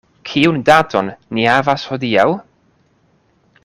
[0.29, 2.27] Kiun daton ni havas hodiaŭ?